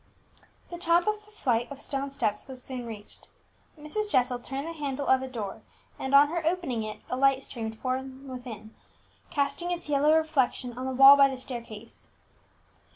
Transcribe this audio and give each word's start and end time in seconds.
The 0.71 0.79
top 0.79 1.05
of 1.05 1.23
the 1.25 1.29
flight 1.31 1.67
of 1.71 1.79
stone 1.79 2.09
steps 2.09 2.47
was 2.47 2.63
soon 2.63 2.87
reached; 2.87 3.27
Mrs. 3.79 4.09
Jessel 4.09 4.39
turned 4.39 4.65
the 4.65 4.73
handle 4.73 5.05
of 5.05 5.21
a 5.21 5.27
door, 5.27 5.61
and 5.99 6.15
on 6.15 6.29
her 6.29 6.43
opening 6.43 6.81
it 6.81 7.01
a 7.07 7.15
light 7.15 7.43
streamed 7.43 7.77
from 7.77 8.27
within, 8.27 8.73
casting 9.29 9.69
its 9.69 9.89
yellow 9.89 10.15
reflection 10.15 10.75
on 10.75 10.87
the 10.87 10.91
wall 10.91 11.15
by 11.15 11.29
the 11.29 11.37
staircase. 11.37 12.09